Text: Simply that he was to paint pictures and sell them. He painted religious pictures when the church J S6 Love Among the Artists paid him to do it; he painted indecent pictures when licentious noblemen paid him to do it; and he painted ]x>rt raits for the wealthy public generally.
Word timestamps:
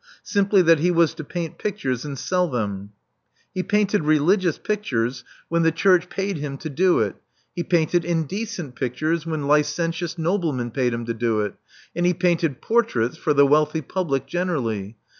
Simply 0.23 0.63
that 0.63 0.79
he 0.79 0.89
was 0.89 1.13
to 1.13 1.23
paint 1.23 1.59
pictures 1.59 2.03
and 2.03 2.17
sell 2.17 2.47
them. 2.47 2.89
He 3.53 3.61
painted 3.61 4.03
religious 4.03 4.57
pictures 4.57 5.23
when 5.47 5.61
the 5.61 5.71
church 5.71 6.05
J 6.05 6.05
S6 6.07 6.09
Love 6.09 6.17
Among 6.17 6.17
the 6.17 6.23
Artists 6.23 6.39
paid 6.39 6.43
him 6.43 6.57
to 6.57 6.69
do 6.75 6.99
it; 7.01 7.15
he 7.55 7.63
painted 7.63 8.05
indecent 8.05 8.75
pictures 8.75 9.25
when 9.27 9.45
licentious 9.47 10.17
noblemen 10.17 10.71
paid 10.71 10.95
him 10.95 11.05
to 11.05 11.13
do 11.13 11.41
it; 11.41 11.53
and 11.95 12.07
he 12.07 12.15
painted 12.15 12.59
]x>rt 12.63 12.93
raits 12.95 13.17
for 13.19 13.35
the 13.35 13.45
wealthy 13.45 13.81
public 13.83 14.25
generally. 14.25 14.97